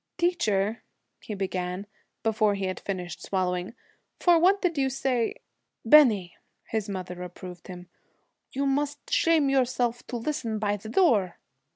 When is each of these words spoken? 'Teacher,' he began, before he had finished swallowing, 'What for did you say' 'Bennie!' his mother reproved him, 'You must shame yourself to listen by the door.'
'Teacher,' 0.17 0.81
he 1.19 1.35
began, 1.35 1.85
before 2.23 2.55
he 2.55 2.65
had 2.65 2.79
finished 2.79 3.21
swallowing, 3.21 3.75
'What 4.25 4.55
for 4.59 4.59
did 4.59 4.79
you 4.79 4.89
say' 4.89 5.35
'Bennie!' 5.85 6.35
his 6.63 6.89
mother 6.89 7.13
reproved 7.13 7.67
him, 7.67 7.87
'You 8.51 8.65
must 8.65 9.13
shame 9.13 9.47
yourself 9.47 10.01
to 10.07 10.17
listen 10.17 10.57
by 10.57 10.75
the 10.77 10.89
door.' 10.89 11.35